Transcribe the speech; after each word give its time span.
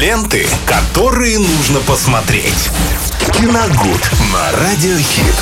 Ленты, 0.00 0.46
которые 0.66 1.38
нужно 1.38 1.80
посмотреть. 1.80 2.68
Киногуд 3.32 4.10
на 4.30 4.52
Радиохит. 4.60 5.34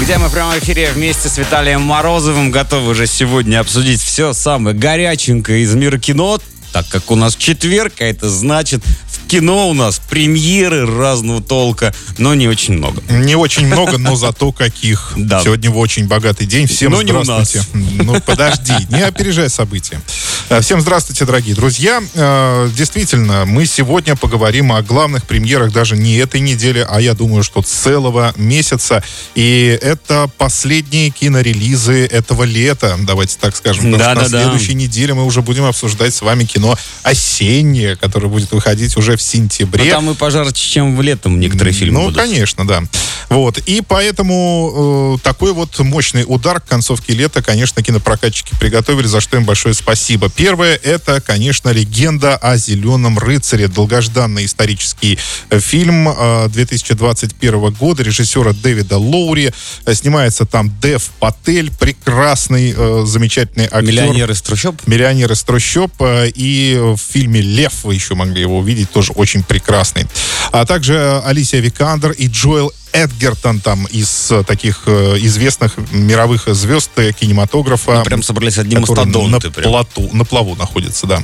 Где 0.00 0.18
мы 0.18 0.28
в 0.28 0.32
прямом 0.32 0.56
эфире 0.60 0.92
вместе 0.92 1.28
с 1.28 1.36
Виталием 1.36 1.80
Морозовым 1.80 2.52
готовы 2.52 2.90
уже 2.90 3.08
сегодня 3.08 3.58
обсудить 3.58 4.00
все 4.00 4.34
самое 4.34 4.76
горяченькое 4.76 5.62
из 5.64 5.74
мира 5.74 5.98
кино, 5.98 6.38
так 6.72 6.88
как 6.88 7.10
у 7.10 7.14
нас 7.16 7.36
четверг, 7.36 7.94
а 8.00 8.04
это 8.04 8.28
значит 8.28 8.82
кино 9.28 9.68
у 9.68 9.74
нас 9.74 10.00
премьеры 10.08 10.86
разного 10.86 11.42
толка, 11.42 11.94
но 12.16 12.34
не 12.34 12.48
очень 12.48 12.74
много. 12.74 13.02
Не 13.10 13.36
очень 13.36 13.66
много, 13.66 13.98
но 13.98 14.16
зато 14.16 14.52
каких. 14.52 15.12
Да. 15.16 15.42
Сегодня 15.42 15.70
очень 15.70 16.06
богатый 16.06 16.46
день. 16.46 16.66
Всем 16.66 16.92
Но 16.92 17.02
здравствуйте. 17.02 17.62
Ну, 17.74 18.20
подожди, 18.24 18.72
не 18.90 19.02
опережай 19.02 19.50
события. 19.50 20.00
Э, 20.48 20.60
Всем 20.62 20.80
здравствуйте, 20.80 21.24
дорогие 21.26 21.54
друзья. 21.54 22.02
Э, 22.14 22.70
Действительно, 22.74 23.44
мы 23.44 23.66
сегодня 23.66 24.16
поговорим 24.16 24.72
о 24.72 24.80
главных 24.82 25.26
премьерах 25.26 25.72
даже 25.72 25.96
не 25.96 26.16
этой 26.16 26.40
недели, 26.40 26.86
а 26.88 27.00
я 27.00 27.12
думаю, 27.14 27.42
что 27.42 27.60
целого 27.60 28.32
месяца. 28.36 29.02
И 29.34 29.78
это 29.82 30.30
последние 30.38 31.10
кинорелизы 31.10 32.06
этого 32.06 32.44
лета, 32.44 32.96
давайте 33.02 33.36
так 33.38 33.54
скажем. 33.54 33.92
Потому 33.92 33.98
что 34.02 34.08
на 34.08 34.14
Да-да-да. 34.14 34.42
следующей 34.44 34.74
неделе 34.74 35.12
мы 35.12 35.24
уже 35.26 35.42
будем 35.42 35.64
обсуждать 35.64 36.14
с 36.14 36.22
вами 36.22 36.44
кино 36.44 36.57
осеннее, 37.02 37.96
которое 37.96 38.28
будет 38.28 38.50
выходить 38.52 38.96
уже 38.96 39.16
в 39.16 39.22
сентябре. 39.22 39.84
Но 39.84 39.90
там 39.90 40.10
и 40.10 40.14
пожарче, 40.14 40.68
чем 40.70 40.96
в 40.96 41.02
летом 41.02 41.38
некоторые 41.40 41.74
фильмы 41.74 41.98
Ну, 42.00 42.04
будут. 42.06 42.18
конечно, 42.20 42.66
да. 42.66 42.82
Вот. 43.28 43.58
И 43.58 43.82
поэтому 43.86 45.16
э, 45.18 45.22
такой 45.22 45.52
вот 45.52 45.78
мощный 45.80 46.24
удар 46.26 46.60
к 46.60 46.66
концовке 46.66 47.12
лета, 47.12 47.42
конечно, 47.42 47.82
кинопрокатчики 47.82 48.54
приготовили, 48.58 49.06
за 49.06 49.20
что 49.20 49.36
им 49.36 49.44
большое 49.44 49.74
спасибо. 49.74 50.30
Первое, 50.30 50.76
это, 50.76 51.20
конечно, 51.20 51.68
легенда 51.70 52.36
о 52.36 52.56
«Зеленом 52.56 53.18
рыцаре». 53.18 53.68
Долгожданный 53.68 54.46
исторический 54.46 55.18
э, 55.50 55.60
фильм 55.60 56.08
э, 56.08 56.48
2021 56.48 57.72
года 57.74 58.02
режиссера 58.02 58.52
Дэвида 58.52 58.96
Лоури. 58.98 59.52
Э, 59.84 59.94
Снимается 59.94 60.46
там 60.46 60.72
Дэв 60.80 61.02
Патель, 61.18 61.70
прекрасный, 61.78 62.74
э, 62.76 63.04
замечательный 63.06 63.64
актер. 63.66 63.82
Миллионер 63.82 64.30
из 64.30 64.40
трущоб. 64.40 64.76
«Миллионер 64.86 65.30
из 65.32 65.42
трущоб» 65.42 65.92
э, 66.00 66.30
и 66.48 66.76
в 66.78 66.96
фильме 66.96 67.40
«Лев» 67.40 67.84
вы 67.84 67.94
еще 67.94 68.14
могли 68.14 68.40
его 68.40 68.58
увидеть, 68.58 68.90
тоже 68.90 69.12
очень 69.12 69.42
прекрасный. 69.42 70.06
А 70.52 70.64
также 70.64 71.20
Алисия 71.24 71.60
Викандер 71.60 72.12
и 72.12 72.26
Джоэл 72.28 72.72
Эдгертон 72.92 73.60
там 73.60 73.86
из 73.86 74.30
э, 74.30 74.42
таких 74.44 74.82
э, 74.86 75.16
известных 75.20 75.76
мировых 75.92 76.44
звезд 76.46 76.90
кинематографа. 77.18 77.98
Ну, 77.98 78.04
прям 78.04 78.22
собрались 78.22 78.58
одни 78.58 78.76
мастодонты. 78.76 79.48
На, 79.48 79.52
прям. 79.52 79.70
плоту, 79.70 80.08
на 80.12 80.24
плаву 80.24 80.54
находятся, 80.56 81.06
да. 81.06 81.22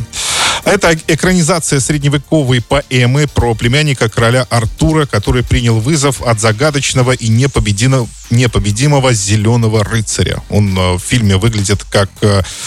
Это 0.64 0.96
экранизация 1.08 1.80
средневековой 1.80 2.62
поэмы 2.62 3.26
про 3.26 3.54
племянника 3.54 4.08
короля 4.08 4.46
Артура, 4.50 5.04
который 5.04 5.42
принял 5.42 5.78
вызов 5.78 6.22
от 6.22 6.40
загадочного 6.40 7.12
и 7.12 7.28
непобедимого, 7.28 8.08
непобедимого 8.30 9.12
зеленого 9.12 9.84
рыцаря. 9.84 10.42
Он 10.48 10.76
э, 10.78 10.92
в 10.94 11.00
фильме 11.00 11.36
выглядит 11.36 11.84
как 11.84 12.10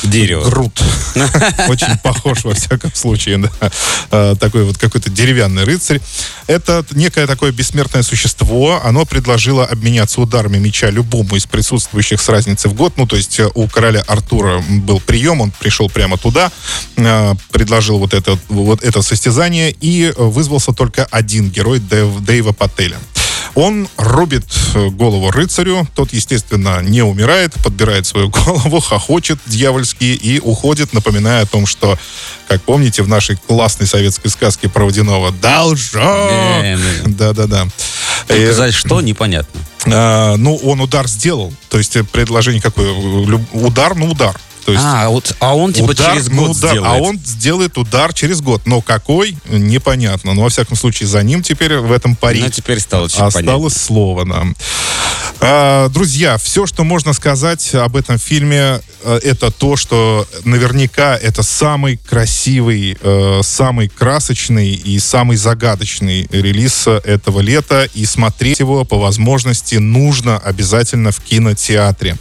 Дерево. 0.03 0.50
Грут. 0.50 0.81
Очень 1.68 1.98
похож 2.03 2.44
во 2.44 2.53
всяком 2.53 2.94
случае. 2.94 3.38
да. 4.09 4.36
Такой 4.36 4.64
вот 4.64 4.78
какой-то 4.78 5.09
деревянный 5.09 5.64
рыцарь. 5.64 6.02
Это 6.48 6.86
некое 6.92 7.28
такое 7.28 7.52
бессмертное 7.52 8.03
существо. 8.03 8.81
Оно 8.88 9.06
предложило 9.06 9.66
обменяться 9.66 10.22
ударами 10.22 10.58
меча 10.60 10.90
любому 10.90 11.36
из 11.36 11.46
присутствующих 11.46 12.22
с 12.22 12.30
разницей 12.30 12.72
в 12.72 12.74
год. 12.74 12.94
Ну, 12.96 13.06
то 13.06 13.18
есть 13.18 13.38
э, 13.38 13.50
у 13.54 13.68
короля 13.68 14.02
Артура 14.08 14.64
был 14.70 15.02
прием, 15.02 15.42
он 15.42 15.52
пришел 15.52 15.90
прямо 15.90 16.18
туда, 16.18 16.54
э, 16.96 17.34
предложил 17.52 18.00
вот 18.00 18.14
это, 18.14 18.40
вот 18.48 18.82
это 18.84 19.02
состязание, 19.02 19.72
и 19.72 20.06
э, 20.06 20.14
вызвался 20.18 20.72
только 20.72 21.04
один 21.12 21.50
герой 21.50 21.80
Дэйва 21.80 22.54
Пателя. 22.54 22.98
Он 23.58 23.89
рубит 23.97 24.45
э, 24.75 24.89
голову 24.89 25.31
рыцарю, 25.31 25.88
тот, 25.95 26.13
естественно, 26.13 26.80
не 26.83 27.02
умирает, 27.02 27.56
подбирает 27.63 28.06
свою 28.06 28.29
голову, 28.45 28.79
хохочет 28.79 29.40
дьявольски 29.47 30.03
и 30.03 30.40
уходит, 30.40 30.94
напоминая 30.94 31.41
о 31.41 31.45
том, 31.47 31.66
что, 31.66 31.97
как 32.47 32.62
помните, 32.62 33.01
в 33.01 33.07
нашей 33.07 33.35
классной 33.35 33.88
советской 33.88 34.29
сказке 34.29 34.69
про 34.69 34.85
Водяного 34.85 35.31
«Должок!» 35.31 35.94
Да. 35.96 36.78
Да-да-да. 37.07 37.67
Только 38.28 38.44
Э, 38.44 38.53
за 38.53 38.72
что, 38.72 39.01
непонятно. 39.01 39.59
а, 39.88 40.35
Ну, 40.38 40.56
он 40.57 40.79
удар 40.79 41.07
сделал. 41.07 41.51
То 41.69 41.79
есть 41.79 41.96
э, 41.96 42.03
предложение 42.03 42.62
какое? 42.62 42.91
Удар, 43.53 43.96
ну 43.96 44.12
удар. 44.12 44.40
То 44.67 44.73
есть 44.73 44.83
А, 44.85 45.07
вот, 45.07 45.33
а 45.39 45.55
он 45.55 45.72
типа 45.72 45.91
удар, 45.91 46.11
через 46.11 46.28
ну, 46.28 46.47
год 46.47 46.57
удар, 46.57 46.72
сделает. 46.72 46.91
а 47.01 47.01
он 47.01 47.19
сделает 47.23 47.78
удар 47.78 48.13
через 48.13 48.41
год. 48.41 48.63
Но 48.66 48.81
какой, 48.81 49.38
непонятно. 49.47 50.33
Но, 50.33 50.41
во 50.41 50.50
всяком 50.50 50.75
случае, 50.75 51.07
за 51.07 51.23
ним 51.23 51.41
теперь 51.41 51.78
в 51.78 51.89
этом 51.89 52.17
пари 52.17 52.41
Ну, 52.41 52.50
теперь 52.50 52.81
стало 52.81 53.05
осталось 53.05 53.33
понятнее. 53.33 53.69
слово 53.69 54.25
нам. 54.25 54.57
А, 54.59 55.06
друзья, 55.90 56.38
все, 56.38 56.66
что 56.66 56.84
можно 56.84 57.14
сказать 57.14 57.75
об 57.75 57.96
этом 57.96 58.18
фильме, 58.18 58.81
э, 59.03 59.20
это 59.24 59.52
то, 59.52 59.75
что 59.75 60.28
наверняка 60.46 61.16
это 61.16 61.44
самый 61.44 61.98
красивый, 61.98 62.98
э, 63.00 63.42
самый 63.44 63.88
красочный 63.88 64.74
и 64.74 65.00
самый 65.00 65.38
загадочный 65.38 66.28
релиз 66.31 66.88
этого 66.88 67.40
лета. 67.42 67.88
И 67.94 68.06
смотреть 68.06 68.59
его 68.59 68.84
по 68.84 68.97
возможности 68.97 69.76
нужно 69.76 70.38
обязательно 70.40 71.12
в 71.12 71.20
кинотеатре. 71.20 72.18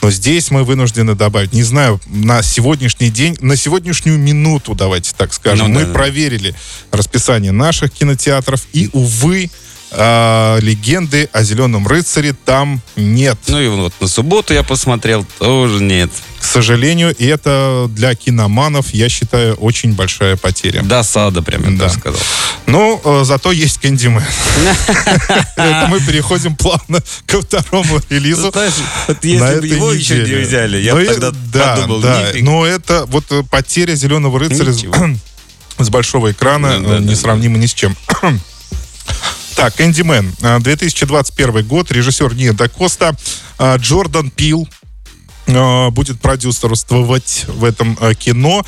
Но 0.00 0.10
здесь 0.10 0.50
мы 0.50 0.64
вынуждены 0.64 1.14
добавить, 1.14 1.52
не 1.52 1.62
знаю, 1.62 2.00
на 2.06 2.42
сегодняшний 2.42 3.10
день, 3.10 3.36
на 3.40 3.56
сегодняшнюю 3.56 4.18
минуту, 4.18 4.74
давайте 4.74 5.12
так 5.16 5.32
скажем, 5.32 5.72
Ну 5.72 5.80
мы 5.80 5.86
да. 5.86 5.92
проверили 5.92 6.54
расписание 6.90 7.52
наших 7.52 7.92
кинотеатров, 7.92 8.62
и, 8.72 8.88
увы, 8.92 9.50
а, 9.94 10.58
легенды 10.60 11.28
о 11.32 11.42
Зеленом 11.42 11.86
рыцаре 11.86 12.34
там 12.44 12.80
нет. 12.96 13.38
Ну 13.46 13.60
и 13.60 13.68
вот 13.68 13.92
на 14.00 14.08
субботу 14.08 14.54
я 14.54 14.62
посмотрел, 14.62 15.26
тоже 15.38 15.82
нет. 15.82 16.10
К 16.40 16.44
сожалению, 16.44 17.14
и 17.14 17.26
это 17.26 17.86
для 17.88 18.14
киноманов, 18.14 18.92
я 18.92 19.08
считаю, 19.08 19.54
очень 19.54 19.92
большая 19.94 20.36
потеря. 20.36 20.82
Досада, 20.82 21.40
прям 21.40 21.62
я 21.70 21.78
Да. 21.78 21.88
так 21.88 21.98
сказал. 21.98 22.20
Но 22.66 23.00
э, 23.04 23.22
зато 23.24 23.52
есть 23.52 23.78
Кэндимен. 23.78 24.22
Это 25.56 25.86
мы 25.90 26.00
переходим 26.00 26.56
плавно 26.56 27.00
ко 27.26 27.40
второму 27.40 28.00
релизу. 28.08 28.50
Ну, 28.54 29.14
если 29.22 29.60
бы 29.60 29.66
его 29.66 29.92
еще 29.92 30.16
не 30.16 30.34
взяли, 30.44 30.78
я 30.78 30.94
Ну 30.94 31.00
бы 31.00 31.06
тогда 31.06 31.32
да, 31.52 31.76
подумал, 31.76 32.00
да, 32.00 32.26
но 32.40 32.66
это 32.66 33.04
вот 33.06 33.24
э, 33.30 33.42
потеря 33.50 33.94
зеленого 33.94 34.38
рыцаря 34.38 34.72
с, 35.78 35.88
большого 35.90 36.32
экрана 36.32 36.80
да, 36.80 36.96
э, 36.96 37.00
несравнима 37.00 37.58
ни 37.58 37.66
с 37.66 37.74
чем. 37.74 37.96
Так, 39.54 39.74
Кэндимен, 39.76 40.34
э, 40.40 40.58
2021 40.60 41.62
год, 41.66 41.90
режиссер 41.90 42.34
Ния 42.34 42.52
Дакоста, 42.52 43.14
э, 43.58 43.76
Джордан 43.78 44.30
Пил 44.30 44.68
э, 45.46 45.90
будет 45.90 46.20
продюсерствовать 46.20 47.44
в 47.48 47.64
этом 47.64 47.96
кино. 48.16 48.64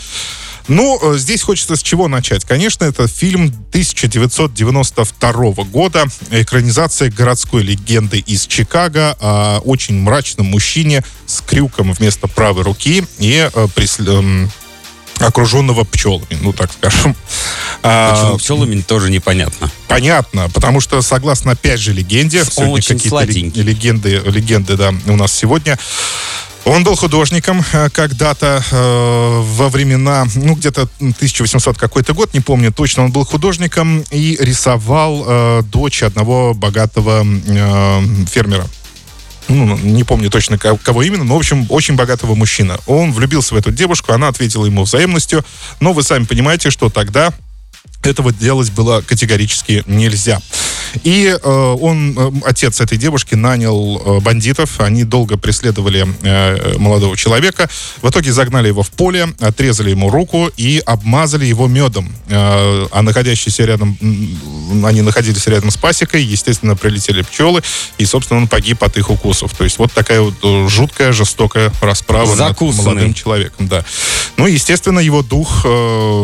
Ну, 0.67 1.15
здесь 1.17 1.43
хочется 1.43 1.77
с 1.77 1.83
чего 1.83 2.09
начать. 2.09 2.45
Конечно, 2.47 2.85
это 2.85 3.07
фильм 3.07 3.49
1992 3.71 5.65
года, 5.65 6.07
экранизация 6.31 7.11
городской 7.11 7.63
легенды 7.63 8.19
из 8.19 8.47
Чикаго 8.47 9.15
о 9.21 9.59
очень 9.61 10.01
мрачном 10.01 10.47
мужчине 10.47 11.05
с 11.27 11.43
крюком 11.43 11.93
вместо 11.93 12.29
правой 12.29 12.63
руки 12.63 13.05
и 13.19 13.49
прис- 13.77 14.03
эм, 14.09 14.51
окруженного 15.19 15.85
пчелами, 15.85 16.39
ну 16.41 16.53
так 16.53 16.73
скажем. 16.73 17.15
А, 17.83 18.15
Почему 18.15 18.39
пчелами 18.39 18.81
тоже 18.81 19.11
непонятно. 19.11 19.71
Понятно, 19.95 20.51
потому 20.51 20.81
что 20.81 21.01
согласно 21.03 21.53
опять 21.53 21.79
же 21.79 21.93
легенде, 21.93 22.45
сегодня 22.45 22.83
какие-то 22.83 23.61
легенды, 23.63 24.23
легенды, 24.27 24.77
да, 24.77 24.93
у 25.07 25.17
нас 25.17 25.33
сегодня. 25.33 25.79
Он 26.65 26.83
был 26.83 26.97
художником 26.97 27.63
э, 27.73 27.91
когда-то 27.91 28.65
э, 28.71 29.43
во 29.43 29.69
времена, 29.69 30.27
ну, 30.35 30.55
где-то 30.55 30.89
1800 30.99 31.77
какой-то 31.77 32.15
год, 32.15 32.33
не 32.33 32.41
помню 32.41 32.73
точно, 32.73 33.05
он 33.05 33.13
был 33.13 33.25
художником 33.25 34.03
и 34.11 34.37
рисовал 34.41 35.25
э, 35.27 35.63
дочь 35.65 36.03
одного 36.03 36.55
богатого 36.55 37.23
э, 37.25 38.03
фермера. 38.31 38.67
Ну, 39.49 39.77
не 39.77 40.05
помню 40.05 40.31
точно, 40.31 40.57
ко- 40.57 40.79
кого 40.79 41.03
именно, 41.03 41.25
но, 41.25 41.35
в 41.35 41.39
общем, 41.39 41.67
очень 41.69 41.97
богатого 41.97 42.35
мужчина. 42.35 42.79
Он 42.87 43.13
влюбился 43.13 43.55
в 43.55 43.59
эту 43.59 43.71
девушку, 43.71 44.13
она 44.13 44.29
ответила 44.29 44.65
ему 44.65 44.85
взаимностью, 44.85 45.45
но 45.81 45.93
вы 45.93 46.03
сами 46.03 46.25
понимаете, 46.25 46.71
что 46.71 46.89
тогда 46.89 47.33
этого 48.07 48.33
делать 48.33 48.71
было 48.73 49.03
категорически 49.07 49.83
нельзя. 49.87 50.41
И 51.03 51.27
э, 51.27 51.49
он, 51.49 52.15
э, 52.17 52.31
отец 52.45 52.81
этой 52.81 52.99
девушки, 52.99 53.35
нанял 53.35 54.01
э, 54.05 54.21
бандитов. 54.21 54.81
Они 54.81 55.05
долго 55.05 55.37
преследовали 55.37 56.07
э, 56.23 56.79
молодого 56.79 57.17
человека. 57.17 57.69
В 58.01 58.09
итоге 58.11 58.33
загнали 58.33 58.69
его 58.69 58.83
в 58.83 58.91
поле, 58.91 59.29
отрезали 59.41 59.91
ему 59.91 60.11
руку 60.11 60.51
и 60.57 60.81
обмазали 60.87 61.47
его 61.47 61.67
медом. 61.67 62.15
Э, 62.29 62.87
а 62.93 63.03
находящиеся 63.03 63.65
рядом, 63.65 63.99
они 64.85 65.03
находились 65.03 65.47
рядом 65.47 65.71
с 65.71 65.77
пасекой, 65.77 66.23
естественно, 66.23 66.77
прилетели 66.77 67.23
пчелы, 67.23 67.63
и, 67.99 68.05
собственно, 68.05 68.41
он 68.41 68.49
погиб 68.49 68.83
от 68.85 68.97
их 68.97 69.11
укусов. 69.11 69.53
То 69.55 69.65
есть 69.65 69.79
вот 69.79 69.93
такая 69.93 70.21
вот 70.21 70.35
э, 70.43 70.69
жуткая, 70.69 71.13
жестокая 71.13 71.73
расправа 71.81 72.29
над 72.29 72.37
Закусанный. 72.37 72.85
молодым 72.85 73.15
человеком. 73.15 73.67
Да. 73.67 73.85
Ну, 74.37 74.47
естественно, 74.47 75.01
его 75.01 75.23
дух 75.23 75.63
э, 75.65 75.69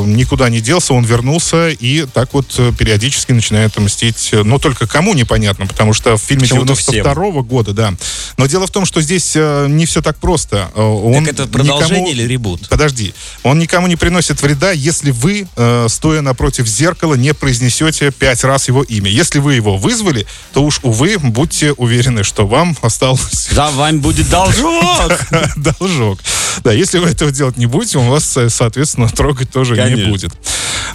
никуда 0.06 0.48
не 0.48 0.60
делся, 0.60 0.94
он 0.94 1.04
вернулся 1.04 1.69
и 1.72 2.06
так 2.12 2.32
вот 2.34 2.46
э, 2.58 2.72
периодически 2.76 3.32
начинает 3.32 3.76
мстить. 3.78 4.30
э, 4.32 4.42
Но 4.42 4.58
только 4.58 4.86
кому 4.86 5.14
непонятно, 5.14 5.66
потому 5.66 5.92
что 5.92 6.16
в 6.16 6.22
фильме 6.22 6.42
Почему-то 6.42 6.74
всем. 6.74 6.94
92 6.94 7.42
года, 7.42 7.72
да. 7.72 7.94
Но 8.36 8.46
дело 8.46 8.66
в 8.66 8.70
том, 8.70 8.84
что 8.84 9.00
здесь 9.00 9.32
э, 9.34 9.66
не 9.68 9.86
все 9.86 10.02
так 10.02 10.16
просто. 10.18 10.68
Он 10.74 11.24
Так 11.24 11.34
это 11.34 11.46
продолжение 11.46 12.00
никому- 12.02 12.10
или 12.10 12.22
ребут? 12.24 12.68
Подожди. 12.68 13.14
Он 13.42 13.58
никому 13.58 13.86
не 13.86 13.96
приносит 13.96 14.40
вреда, 14.42 14.70
если 14.72 15.10
вы, 15.10 15.46
стоя 15.88 16.20
напротив 16.20 16.66
зеркала, 16.66 17.14
не 17.14 17.34
произнесете 17.34 18.10
пять 18.10 18.44
раз 18.44 18.68
его 18.68 18.82
имя. 18.82 19.10
Если 19.10 19.38
вы 19.38 19.54
его 19.54 19.76
вызвали, 19.76 20.26
то 20.52 20.62
уж, 20.62 20.80
увы, 20.82 21.18
будьте 21.18 21.72
уверены, 21.72 22.24
что 22.24 22.46
вам 22.46 22.76
осталось 22.82 23.48
За 23.50 23.70
вами 23.70 23.98
будет 23.98 24.28
должок. 24.28 25.12
должок. 25.56 26.18
Да, 26.64 26.72
если 26.72 26.98
вы 26.98 27.08
этого 27.08 27.30
делать 27.30 27.56
не 27.56 27.66
будете, 27.66 27.98
он 27.98 28.08
вас, 28.08 28.36
соответственно, 28.48 29.08
трогать 29.08 29.50
тоже 29.50 29.76
не 29.76 30.04
будет. 30.06 30.32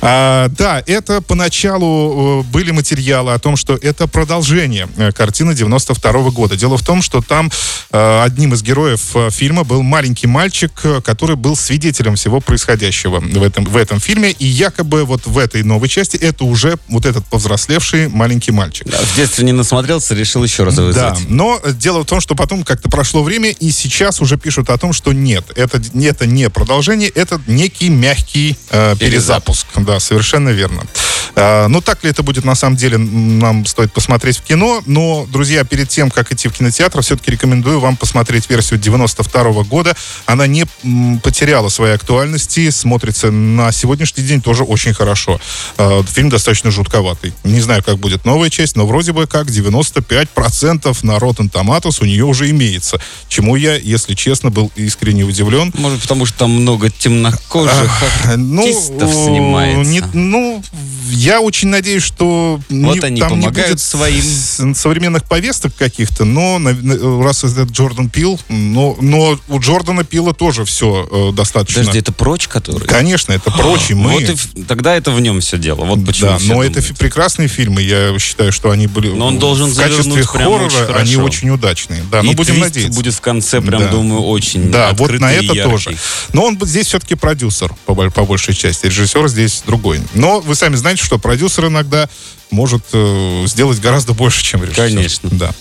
А, 0.07 0.50
да, 0.50 0.84
это 0.86 1.22
поначалу 1.22 2.42
э, 2.42 2.44
были 2.52 2.72
материалы 2.72 3.34
о 3.34 3.40
том, 3.40 3.56
что 3.57 3.75
это 3.75 4.07
продолжение 4.07 4.88
э, 4.98 5.12
картины 5.12 5.56
92 5.56 6.12
года. 6.31 6.56
Дело 6.56 6.78
в 6.78 6.84
том, 6.86 7.02
что 7.02 7.22
там 7.22 7.52
э, 7.92 8.22
одним 8.24 8.54
из 8.54 8.62
героев 8.62 9.02
фильма 9.31 9.63
был 9.63 9.81
маленький 9.81 10.28
мальчик, 10.28 10.72
который 11.04 11.36
был 11.36 11.56
свидетелем 11.56 12.16
всего 12.16 12.40
происходящего 12.40 13.19
в 13.19 13.42
этом, 13.44 13.66
в 13.66 13.75
этом 13.78 14.00
фильме. 14.00 14.31
И 14.31 14.46
якобы 14.46 15.06
вот 15.06 15.25
в 15.25 15.38
этой 15.40 15.63
новой 15.63 15.90
части 15.90 16.18
это 16.18 16.44
уже 16.46 16.78
вот 16.88 17.06
этот 17.06 17.25
повзрослевший 17.25 18.08
маленький 18.08 18.51
мальчик. 18.51 18.88
Да, 18.90 18.98
В 19.00 19.16
детстве 19.16 19.44
не 19.46 19.54
насмотрелся, 19.54 20.13
решил 20.13 20.44
еще 20.44 20.63
раз 20.66 20.78
его 20.78 20.92
Да, 20.92 21.10
вызвать. 21.12 21.30
но 21.30 21.60
дело 21.80 22.01
в 22.01 22.06
том, 22.06 22.22
что 22.22 22.36
потом 22.36 22.63
как-то 22.63 22.90
прошло 22.90 23.24
время, 23.24 23.50
и 23.50 23.72
сейчас 23.72 24.22
уже 24.22 24.38
пишут 24.38 24.69
о 24.69 24.78
том, 24.78 24.94
что 24.94 25.13
нет, 25.13 25.46
это, 25.56 25.81
не- 25.94 26.06
это 26.06 26.28
не 26.28 26.50
продолжение, 26.50 27.10
это 27.10 27.42
некий 27.48 27.90
мягкий 27.90 28.56
э, 28.69 28.96
перезапуск. 29.00 29.66
Да, 29.75 29.95
совершенно 30.00 30.50
верно. 30.50 30.84
Э, 31.36 31.68
ну, 31.68 31.81
так 31.81 32.04
ли 32.04 32.10
это 32.10 32.24
будет 32.24 32.44
на 32.45 32.56
самом 32.56 32.75
деле, 32.75 32.98
нам 32.98 33.66
стоит 33.66 33.92
посмотреть 33.94 34.38
в 34.38 34.42
кино, 34.44 34.81
но, 34.86 35.25
друзья, 35.31 35.63
перед 35.63 35.89
тем, 35.89 36.12
как 36.12 36.31
идти 36.31 36.48
в 36.48 36.54
кинотеатр, 36.54 37.01
все-таки 37.01 37.31
рекомендую 37.31 37.80
вам 37.80 37.95
посмотреть 37.98 38.50
версию 38.50 38.80
92 38.80 39.63
года. 39.63 39.95
Она 40.25 40.48
не 40.48 40.66
потеряла 41.24 41.69
своей 41.69 41.95
актуальности, 41.95 42.69
смотрится 42.69 43.31
на 43.31 43.72
сегодняшний 43.72 44.24
день 44.24 44.42
тоже 44.42 44.63
очень 44.63 44.94
хорошо. 44.94 45.39
Э, 45.77 46.01
фильм 46.07 46.30
достаточно 46.30 46.72
жутковатый. 46.72 47.33
Не 47.44 47.62
знаю, 47.62 47.83
как 47.83 47.98
будет 47.98 48.25
новая 48.25 48.50
часть, 48.50 48.75
но 48.75 48.86
вроде 48.86 49.12
бы 49.13 49.27
как 49.27 49.48
95% 49.48 50.98
на 51.04 51.13
Rotten 51.18 51.50
Tomatoes 51.51 51.98
у 52.01 52.06
нее 52.06 52.25
уже 52.25 52.50
имеется. 52.50 53.00
Чему 53.27 53.56
я, 53.56 53.75
если 53.75 54.13
честно, 54.13 54.50
был 54.50 54.72
искренне 54.75 55.24
удивлен. 55.24 55.72
Может, 55.77 56.01
потому 56.01 56.25
что 56.25 56.39
там 56.39 56.51
много 56.51 56.89
темнокожих 56.89 58.04
Ну, 58.36 58.62
артистов 58.62 59.10
э, 59.10 59.13
снимается. 59.13 59.92
не- 59.92 60.04
ну, 60.13 60.63
я 61.10 61.42
очень 61.42 61.69
надеюсь, 61.69 62.04
что 62.04 62.60
Вот 62.69 62.96
не- 62.96 63.00
они 63.00 63.19
там 63.19 63.40
не 63.40 63.44
помогают 63.46 63.69
будет 63.72 63.80
своим. 63.81 64.75
современных 64.75 65.24
повесток 65.25 65.75
каких-то, 65.75 66.25
но 66.25 66.60
раз 67.24 67.44
это 67.44 67.63
Джордан 67.63 68.10
Пил, 68.10 68.40
но, 68.50 68.98
но 69.02 69.38
у 69.48 69.60
Джордана 69.60 70.04
Пила 70.04 70.34
тоже 70.34 70.66
все 70.66 71.31
достаточно. 71.34 71.81
Подожди, 71.81 72.00
это 72.00 72.12
прочь, 72.12 72.48
который? 72.48 72.88
Конечно, 72.88 73.34
это 73.34 73.52
прочие 73.52 73.96
мы. 73.98 74.12
Вот 74.12 74.24
и 74.24 74.63
тогда 74.63 74.96
это 74.96 75.12
в 75.12 75.19
нем 75.22 75.40
все 75.42 75.57
дело. 75.57 75.86
Вот 75.86 76.06
почему 76.06 76.31
Да, 76.31 76.38
но 76.42 76.63
это 76.63 76.74
думают. 76.75 76.86
фи- 76.86 76.94
прекрасные 76.94 77.48
фильмы. 77.48 77.81
Я 77.81 78.18
считаю, 78.19 78.51
что 78.51 78.72
они 78.72 78.88
были 78.88 79.10
Но 79.10 79.28
он 79.28 79.40
должен 79.40 79.69
в 79.72 79.75
качестве 79.75 80.04
прям 80.04 80.13
очень 80.13 80.24
хоррора 80.25 80.66
они 80.98 81.13
хорошо. 81.16 81.24
очень 81.24 81.50
удачные. 81.50 82.04
Да, 82.12 82.22
И 82.22 82.24
ну 82.24 82.34
будем 82.34 82.60
надеяться. 82.60 82.96
будет 82.98 83.13
в 83.13 83.22
конце, 83.22 83.62
прям, 83.62 83.81
Да. 83.84 83.88
думаю, 83.90 84.22
очень 84.22 84.72
Да, 84.72 84.94
вот 84.94 85.12
на 85.19 85.31
и 85.34 85.38
это 85.46 85.54
яркий. 85.56 85.63
тоже. 85.72 85.98
Но 86.34 86.46
он 86.46 86.58
здесь 86.63 86.88
все-таки 86.88 87.16
продюсер, 87.16 87.74
по, 87.86 87.94
по 87.96 88.25
большей 88.25 88.54
части. 88.54 88.86
Режиссер 88.88 89.28
здесь 89.28 89.63
другой. 89.66 90.00
Но 90.13 90.40
вы 90.40 90.56
сами 90.56 90.75
знаете, 90.75 90.95
что 91.00 91.18
продюсер 91.18 91.68
иногда 91.68 92.10
может 92.52 92.84
э, 92.94 93.44
сделать 93.48 93.80
гораздо 93.80 94.14
больше, 94.14 94.44
чем 94.44 94.64
режиссер. 94.64 94.88
Конечно. 94.88 95.30
Да. 95.32 95.54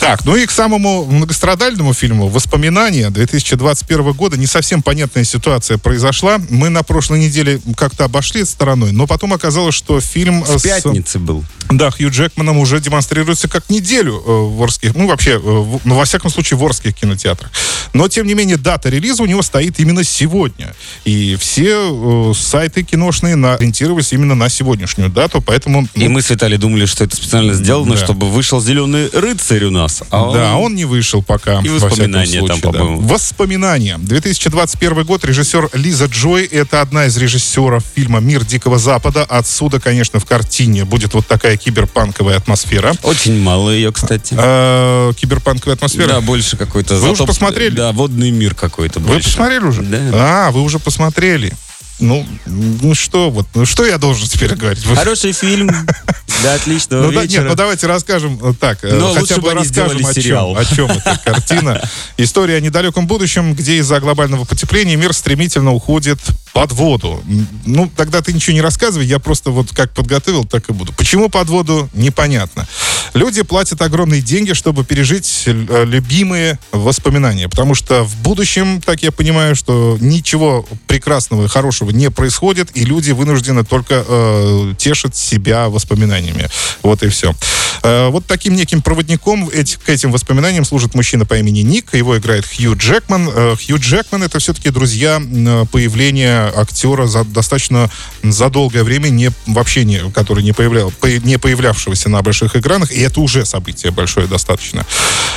Так, 0.00 0.24
ну 0.24 0.34
и 0.34 0.46
к 0.46 0.50
самому 0.50 1.04
многострадальному 1.04 1.92
фильму 1.92 2.28
«Воспоминания» 2.28 3.10
2021 3.10 4.12
года. 4.12 4.38
Не 4.38 4.46
совсем 4.46 4.82
понятная 4.82 5.24
ситуация 5.24 5.76
произошла. 5.76 6.40
Мы 6.48 6.70
на 6.70 6.82
прошлой 6.82 7.20
неделе 7.20 7.60
как-то 7.76 8.04
обошли 8.06 8.44
стороной, 8.46 8.92
но 8.92 9.06
потом 9.06 9.34
оказалось, 9.34 9.74
что 9.74 10.00
фильм... 10.00 10.42
э, 10.42 10.56
В 10.56 10.58
с- 10.58 10.62
пятнице 10.62 11.18
был. 11.18 11.44
да, 11.68 11.90
Хью 11.90 12.10
Джекманом 12.10 12.56
уже 12.58 12.80
демонстрируется 12.80 13.46
как 13.46 13.68
неделю 13.68 14.14
э, 14.26 14.30
в 14.56 14.62
Орских, 14.62 14.94
ну 14.96 15.06
вообще, 15.06 15.32
э, 15.32 15.38
в- 15.38 15.80
ну 15.84 15.94
во 15.94 16.06
всяком 16.06 16.30
случае 16.30 16.56
в 16.56 16.64
Орских 16.64 16.94
кинотеатрах. 16.94 17.50
Но, 17.92 18.08
тем 18.08 18.26
не 18.26 18.32
менее, 18.34 18.56
дата 18.56 18.88
релиза 18.88 19.22
у 19.22 19.26
него 19.26 19.42
стоит 19.42 19.78
именно 19.80 20.02
сегодня. 20.02 20.74
И 21.04 21.36
все 21.38 22.30
э, 22.30 22.32
сайты 22.34 22.84
киношные 22.84 23.36
на- 23.36 23.56
ориентировались 23.56 24.12
именно 24.14 24.34
на 24.34 24.48
сегодняшнюю 24.48 25.10
дату, 25.10 25.42
поэтому... 25.42 25.86
И 25.94 26.04
ну, 26.04 26.10
мы 26.10 26.22
с 26.22 26.30
Виталием 26.30 26.60
думали, 26.60 26.86
что 26.86 27.04
это 27.04 27.16
специально 27.16 27.52
сделано, 27.52 27.96
Да. 27.96 28.02
чтобы 28.04 28.30
вышел 28.30 28.62
зеленый 28.62 29.10
рыцарь 29.12 29.64
у 29.64 29.70
нас. 29.70 29.89
А 30.10 30.32
Да, 30.32 30.56
он 30.56 30.74
не 30.74 30.84
вышел 30.84 31.22
пока. 31.22 31.60
И 31.60 31.68
«Воспоминания» 31.68 32.38
там, 32.38 32.58
случае, 32.58 32.72
да. 32.72 32.78
по-моему. 32.78 33.00
Воспоминания. 33.06 33.98
2021 33.98 35.04
год. 35.04 35.24
Режиссер 35.24 35.70
Лиза 35.74 36.06
Джой. 36.06 36.44
Это 36.44 36.80
одна 36.80 37.06
из 37.06 37.16
режиссеров 37.16 37.82
фильма 37.94 38.20
«Мир 38.20 38.44
Дикого 38.44 38.78
Запада». 38.78 39.24
Отсюда, 39.24 39.80
конечно, 39.80 40.20
в 40.20 40.24
картине 40.24 40.84
будет 40.84 41.14
вот 41.14 41.26
такая 41.26 41.56
киберпанковая 41.56 42.36
атмосфера. 42.36 42.94
Очень 43.02 43.40
мало 43.40 43.70
ее, 43.70 43.92
кстати. 43.92 44.34
Э, 44.36 45.12
киберпанковая 45.16 45.76
атмосфера. 45.76 46.08
Да, 46.08 46.20
больше 46.20 46.56
какой-то... 46.56 46.96
Вы 46.96 47.10
уже 47.10 47.24
посмотрели? 47.24 47.74
Да, 47.74 47.92
водный 47.92 48.30
мир 48.30 48.54
какой-то 48.54 49.00
Вы 49.00 49.08
больше. 49.08 49.28
посмотрели 49.28 49.64
уже? 49.64 49.82
Да. 49.82 49.98
А, 50.12 50.50
вы 50.50 50.62
уже 50.62 50.78
посмотрели. 50.78 51.52
Ну, 52.00 52.26
ну 52.46 52.94
что, 52.94 53.30
вот, 53.30 53.46
ну 53.54 53.66
что 53.66 53.84
я 53.84 53.98
должен 53.98 54.26
теперь 54.26 54.54
говорить? 54.54 54.84
Вы- 54.86 54.96
Хороший 54.96 55.32
фильм. 55.32 55.70
Для 56.40 56.54
отличного 56.54 57.02
Ну, 57.02 57.12
да, 57.12 57.26
нет, 57.26 57.44
ну 57.44 57.54
давайте 57.54 57.86
расскажем 57.86 58.38
э, 58.42 58.54
так, 58.58 58.82
э, 58.82 58.94
Но 58.94 59.12
хотя 59.12 59.36
бы 59.36 59.42
бы 59.42 59.54
расскажем, 59.54 60.06
о 60.06 60.14
чем, 60.14 60.56
о 60.56 60.64
чем 60.64 60.90
эта 60.90 61.20
картина. 61.24 61.82
История 62.16 62.56
о 62.56 62.60
недалеком 62.60 63.06
будущем, 63.06 63.54
где 63.54 63.76
из-за 63.76 64.00
глобального 64.00 64.44
потепления 64.44 64.96
мир 64.96 65.12
стремительно 65.12 65.72
уходит 65.72 66.18
под 66.52 66.72
воду. 66.72 67.22
Ну, 67.64 67.90
тогда 67.96 68.20
ты 68.22 68.32
ничего 68.32 68.54
не 68.54 68.60
рассказывай, 68.60 69.06
я 69.06 69.18
просто 69.18 69.50
вот 69.50 69.70
как 69.72 69.92
подготовил, 69.92 70.44
так 70.44 70.68
и 70.68 70.72
буду. 70.72 70.92
Почему 70.92 71.28
под 71.28 71.48
воду, 71.48 71.88
непонятно. 71.94 72.66
Люди 73.14 73.42
платят 73.42 73.80
огромные 73.82 74.20
деньги, 74.20 74.52
чтобы 74.52 74.84
пережить 74.84 75.44
э, 75.46 75.84
любимые 75.84 76.58
воспоминания, 76.72 77.48
потому 77.48 77.74
что 77.74 78.04
в 78.04 78.16
будущем, 78.16 78.80
так 78.80 79.02
я 79.02 79.12
понимаю, 79.12 79.54
что 79.56 79.96
ничего 80.00 80.66
прекрасного 80.86 81.44
и 81.44 81.48
хорошего 81.48 81.90
не 81.90 82.10
происходит, 82.10 82.70
и 82.74 82.84
люди 82.84 83.12
вынуждены 83.12 83.64
только 83.64 84.04
э, 84.06 84.74
тешить 84.78 85.16
себя 85.16 85.68
воспоминаниями. 85.68 86.48
Вот 86.82 87.02
и 87.02 87.08
все. 87.08 87.34
Э, 87.82 88.08
вот 88.08 88.26
таким 88.26 88.54
неким 88.54 88.82
проводником 88.82 89.48
эти- 89.48 89.76
к 89.76 89.88
этим 89.88 90.12
воспоминаниям 90.12 90.64
служит 90.64 90.94
мужчина 90.94 91.26
по 91.26 91.38
имени 91.38 91.60
Ник. 91.60 91.94
Его 91.94 92.18
играет 92.18 92.44
Хью 92.46 92.76
Джекман. 92.76 93.28
Э, 93.32 93.54
Хью 93.56 93.78
Джекман 93.78 94.22
это 94.22 94.38
все-таки 94.38 94.70
друзья 94.70 95.16
м, 95.16 95.66
появления 95.68 96.39
актера 96.48 97.06
за 97.06 97.24
достаточно 97.24 97.90
за 98.22 98.48
долгое 98.50 98.82
время 98.82 99.08
не 99.08 99.30
вообще 99.46 99.84
не, 99.84 100.10
который 100.10 100.42
не 100.42 100.52
появлял 100.52 100.90
по- 100.90 101.06
не 101.06 101.38
появлявшегося 101.38 102.08
на 102.08 102.22
больших 102.22 102.56
экранах, 102.56 102.90
и 102.90 103.00
это 103.00 103.20
уже 103.20 103.44
событие 103.44 103.92
большое 103.92 104.26
достаточно. 104.26 104.86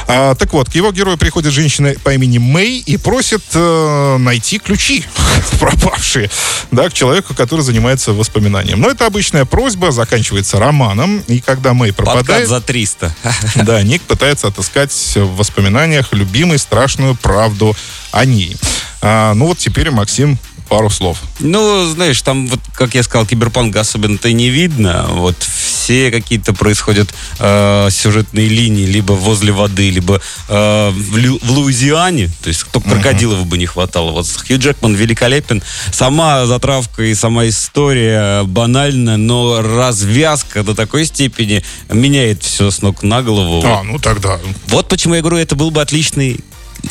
А, 0.08 0.36
так 0.36 0.54
вот, 0.54 0.70
к 0.70 0.76
его 0.76 0.92
герою 0.92 1.18
приходит 1.18 1.54
женщина 1.54 1.94
по 2.04 2.14
имени 2.14 2.38
Мэй 2.38 2.80
и 2.80 2.98
просит 2.98 3.44
э, 3.54 4.18
найти 4.18 4.60
ключи 4.60 5.06
пропавшие, 5.60 6.30
да, 6.72 6.90
к 6.90 6.94
человеку, 6.94 7.34
который 7.34 7.62
занимается 7.62 8.14
воспоминанием. 8.14 8.80
Но 8.80 8.90
это 8.90 9.06
обычная 9.06 9.46
просьба, 9.46 9.92
заканчивается 9.92 10.60
романом, 10.60 11.24
и 11.28 11.40
когда 11.40 11.74
Мэй 11.74 11.94
Подкат 11.94 12.26
пропадает, 12.26 12.48
за 12.50 12.62
300. 12.62 13.16
да, 13.56 13.82
Ник 13.84 14.02
пытается 14.04 14.48
отыскать 14.48 14.92
в 15.16 15.36
воспоминаниях 15.36 16.14
любимую 16.14 16.60
страшную 16.60 17.16
правду 17.16 17.76
о 18.12 18.26
ней. 18.26 18.56
А, 19.02 19.34
ну 19.34 19.48
вот 19.48 19.58
теперь 19.58 19.92
Максим 19.92 20.38
пару 20.74 20.90
слов. 20.90 21.20
Ну, 21.40 21.86
знаешь, 21.86 22.20
там, 22.24 22.48
вот, 22.48 22.60
как 22.74 22.96
я 22.96 23.04
сказал, 23.04 23.28
киберпанка 23.28 23.82
особенно-то 23.82 24.34
не 24.34 24.50
видно. 24.50 25.06
Вот 25.08 25.36
все 25.38 26.10
какие-то 26.10 26.54
происходят 26.54 27.14
э, 27.38 27.90
сюжетные 27.92 28.48
линии 28.48 28.88
либо 28.88 29.14
возле 29.14 29.52
воды, 29.52 29.92
либо 29.92 30.20
э, 30.50 30.90
в, 30.90 31.18
Лю- 31.18 31.38
в 31.44 31.52
Луизиане. 31.52 32.32
То 32.42 32.48
есть 32.48 32.66
только 32.72 32.90
крокодилов 32.90 33.46
бы 33.46 33.60
не 33.60 33.68
хватало. 33.68 34.14
Вот 34.14 34.26
Хью 34.48 34.58
Джекман 34.58 34.96
великолепен. 34.96 35.62
Сама 35.92 36.48
затравка 36.48 37.04
и 37.04 37.14
сама 37.14 37.48
история 37.48 38.42
банальна, 38.42 39.18
но 39.18 39.62
развязка 39.62 40.64
до 40.64 40.74
такой 40.74 41.06
степени 41.06 41.64
меняет 41.92 42.42
все 42.42 42.72
с 42.72 42.82
ног 42.82 43.04
на 43.04 43.22
голову. 43.22 43.62
А, 43.64 43.84
ну 43.84 44.00
тогда. 44.00 44.40
Вот 44.66 44.90
почему 44.90 45.14
я 45.14 45.22
говорю, 45.22 45.38
это 45.38 45.56
был 45.56 45.70
бы 45.70 45.82
отличный 45.82 46.40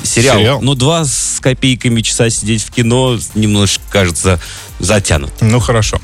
сериал. 0.03 0.39
Сериал? 0.39 0.61
Но 0.63 0.75
два 0.75 1.05
с 1.05 1.39
копейками 1.41 2.01
часа 2.01 2.31
сидеть 2.31 2.63
в 2.63 2.71
кино 2.71 3.19
немножко, 3.35 3.83
кажется, 3.91 4.41
затянут. 4.79 5.33
Ну, 5.41 5.61
хорошо. 5.61 6.01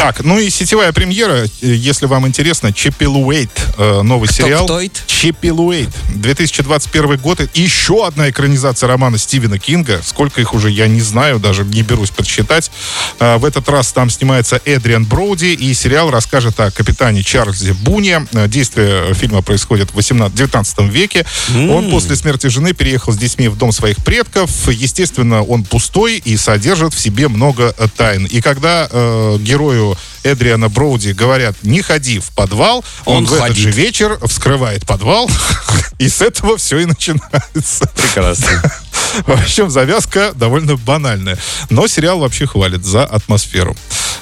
Так, 0.00 0.24
ну 0.24 0.38
и 0.38 0.48
сетевая 0.48 0.92
премьера, 0.94 1.44
э, 1.44 1.48
если 1.60 2.06
вам 2.06 2.26
интересно, 2.26 2.72
Чепилуэйт, 2.72 3.50
э, 3.76 4.00
новый 4.00 4.32
сериал. 4.32 4.64
кто 4.64 4.80
это? 4.80 4.98
Чепилуэйт, 5.06 5.90
2021 6.14 7.18
год. 7.18 7.40
И 7.52 7.60
Еще 7.60 8.06
одна 8.06 8.30
экранизация 8.30 8.88
романа 8.88 9.18
Стивена 9.18 9.58
Кинга. 9.58 10.00
Сколько 10.02 10.40
их 10.40 10.54
уже, 10.54 10.70
я 10.70 10.88
не 10.88 11.02
знаю, 11.02 11.38
даже 11.38 11.64
не 11.64 11.82
берусь 11.82 12.08
подсчитать. 12.08 12.70
Э, 13.18 13.36
В 13.36 13.44
этот 13.44 13.68
раз 13.68 13.92
там 13.92 14.08
снимается 14.08 14.58
Эдриан 14.64 15.04
Броуди, 15.04 15.52
и 15.52 15.74
сериал 15.74 16.10
расскажет 16.10 16.58
о 16.60 16.70
капитане 16.70 17.22
Чарльзе 17.22 17.74
Буне. 17.74 18.26
Э, 18.32 18.48
Действие 18.48 19.12
фильма 19.12 19.42
происходит 19.42 19.90
в 19.90 19.96
18, 19.96 20.34
19 20.34 20.88
веке. 20.88 21.26
Он 21.54 21.90
после 21.90 22.16
смерти 22.16 22.46
жены 22.46 22.72
переехал 22.72 23.12
с 23.12 23.18
детьми 23.18 23.48
в 23.48 23.58
дом 23.58 23.70
своих 23.70 23.98
предков. 23.98 24.50
Естественно, 24.68 25.42
он 25.42 25.62
пустой 25.64 26.16
и 26.24 26.38
содержит 26.38 26.94
в 26.94 26.98
себе 27.00 27.28
много 27.28 27.74
тайн. 27.98 28.24
И 28.24 28.40
когда 28.40 28.88
э, 28.90 29.36
герою 29.40 29.89
Эдриана 30.22 30.68
Броуди 30.68 31.10
говорят, 31.10 31.56
не 31.62 31.82
ходи 31.82 32.18
в 32.18 32.30
подвал, 32.30 32.84
он, 33.04 33.18
Он 33.18 33.26
в 33.26 33.32
этот 33.32 33.56
же 33.56 33.70
вечер 33.70 34.18
вскрывает 34.26 34.86
подвал, 34.86 35.30
и 35.98 36.08
с 36.08 36.20
этого 36.20 36.56
все 36.56 36.78
и 36.78 36.84
начинается. 36.86 37.90
Прекрасно. 37.96 38.62
В 39.26 39.32
общем, 39.32 39.70
завязка 39.70 40.32
довольно 40.34 40.76
банальная. 40.76 41.38
Но 41.68 41.86
сериал 41.88 42.20
вообще 42.20 42.46
хвалит 42.46 42.84
за 42.84 43.04
атмосферу. 43.04 43.76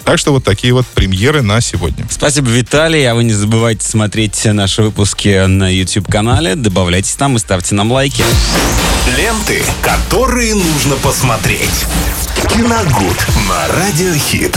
Так 0.04 0.18
что 0.18 0.32
вот 0.32 0.44
такие 0.44 0.72
вот 0.72 0.86
премьеры 0.86 1.42
на 1.42 1.60
сегодня. 1.60 2.06
Спасибо, 2.10 2.48
Виталий. 2.48 3.04
А 3.04 3.14
вы 3.14 3.24
не 3.24 3.34
забывайте 3.34 3.86
смотреть 3.86 4.42
наши 4.46 4.82
выпуски 4.82 5.46
на 5.46 5.68
YouTube-канале. 5.70 6.54
Добавляйтесь 6.54 7.14
там 7.14 7.36
и 7.36 7.38
ставьте 7.38 7.74
нам 7.74 7.92
лайки. 7.92 8.24
Ленты, 9.16 9.62
которые 9.82 10.54
нужно 10.54 10.96
посмотреть. 10.96 11.84
Киногуд 12.50 13.26
на 13.48 13.68
Радиохит. 13.68 14.56